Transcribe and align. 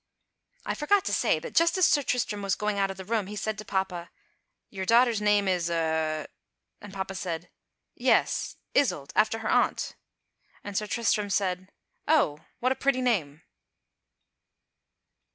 I 0.65 0.73
forgot 0.73 1.05
to 1.05 1.13
say 1.13 1.37
that 1.37 1.53
just 1.53 1.77
as 1.77 1.85
Sir 1.85 2.01
Tristram 2.01 2.41
was 2.41 2.55
going 2.55 2.79
out 2.79 2.89
of 2.89 2.97
the 2.97 3.05
room 3.05 3.27
he 3.27 3.35
said 3.35 3.55
to 3.59 3.63
papa: 3.65 4.09
"Your 4.71 4.83
daughter's 4.83 5.21
name 5.21 5.47
is 5.47 5.69
er?" 5.69 6.25
and 6.81 6.91
papa 6.91 7.13
said, 7.13 7.51
"Yes, 7.93 8.57
Iseult, 8.73 9.13
after 9.15 9.37
her 9.45 9.49
aunt." 9.51 9.95
And 10.63 10.75
Sir 10.75 10.87
Tristram 10.87 11.29
said: 11.29 11.71
"Oh! 12.07 12.39
what 12.59 12.71
a 12.71 12.75
pretty 12.81 13.01
name!" 13.03 13.43